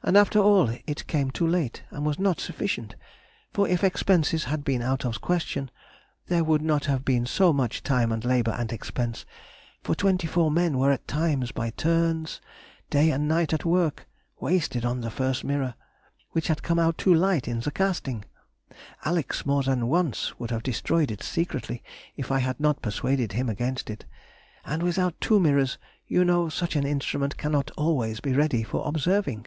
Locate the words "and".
0.00-0.16, 1.90-2.06, 8.12-8.24, 8.52-8.72, 13.10-13.26, 24.64-24.80